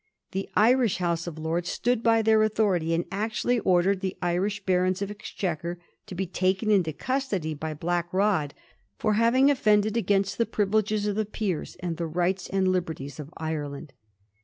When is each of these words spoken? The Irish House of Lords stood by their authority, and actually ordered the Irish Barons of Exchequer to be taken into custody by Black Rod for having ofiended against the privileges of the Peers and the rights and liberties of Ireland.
The 0.31 0.49
Irish 0.55 0.97
House 0.97 1.27
of 1.27 1.37
Lords 1.37 1.69
stood 1.69 2.01
by 2.01 2.23
their 2.23 2.41
authority, 2.41 2.95
and 2.95 3.05
actually 3.11 3.59
ordered 3.59 3.99
the 3.99 4.17
Irish 4.19 4.59
Barons 4.65 5.03
of 5.03 5.11
Exchequer 5.11 5.77
to 6.07 6.15
be 6.15 6.25
taken 6.25 6.71
into 6.71 6.91
custody 6.91 7.53
by 7.53 7.75
Black 7.75 8.11
Rod 8.11 8.55
for 8.97 9.13
having 9.13 9.49
ofiended 9.49 9.95
against 9.95 10.39
the 10.39 10.47
privileges 10.47 11.05
of 11.05 11.15
the 11.15 11.25
Peers 11.27 11.77
and 11.81 11.97
the 11.97 12.07
rights 12.07 12.47
and 12.49 12.67
liberties 12.67 13.19
of 13.19 13.31
Ireland. 13.37 13.93